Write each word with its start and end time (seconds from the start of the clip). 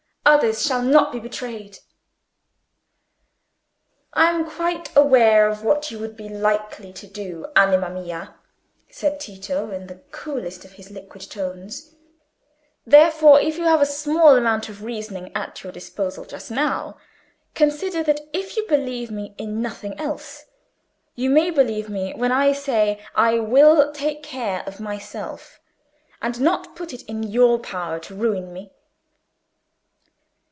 Others 0.23 0.65
shall 0.65 0.81
not 0.83 1.11
be 1.11 1.19
betrayed." 1.19 1.79
"I 4.13 4.29
am 4.29 4.47
quite 4.49 4.95
aware 4.95 5.45
of 5.49 5.63
what 5.63 5.91
you 5.91 5.99
would 5.99 6.15
be 6.15 6.29
likely 6.29 6.93
to 6.93 7.07
do, 7.07 7.47
anima 7.55 7.89
mia," 7.89 8.35
said 8.89 9.19
Tito, 9.19 9.71
in 9.71 9.87
the 9.87 9.95
coolest 10.11 10.63
of 10.63 10.73
his 10.73 10.89
liquid 10.89 11.29
tones; 11.29 11.95
"therefore 12.85 13.41
if 13.41 13.57
you 13.57 13.63
have 13.65 13.81
a 13.81 13.85
small 13.85 14.37
amount 14.37 14.69
of 14.69 14.83
reasoning 14.83 15.33
at 15.35 15.63
your 15.63 15.73
disposal 15.73 16.23
just 16.23 16.49
now, 16.49 16.97
consider 17.53 18.01
that 18.03 18.21
if 18.31 18.55
you 18.55 18.65
believe 18.67 19.11
me 19.11 19.33
in 19.37 19.59
nothing 19.61 19.99
else, 19.99 20.45
you 21.13 21.29
may 21.29 21.49
believe 21.49 21.89
me 21.89 22.13
when 22.13 22.31
I 22.31 22.53
say 22.53 23.03
I 23.15 23.39
will 23.39 23.91
take 23.91 24.23
care 24.23 24.63
of 24.65 24.79
myself, 24.79 25.59
and 26.21 26.39
not 26.39 26.73
put 26.75 26.93
it 26.93 27.01
in 27.03 27.23
your 27.23 27.59
power 27.59 27.99
to 28.01 28.15
ruin 28.15 28.53
me." 28.53 28.71